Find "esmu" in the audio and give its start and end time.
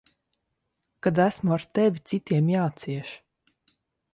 1.27-1.53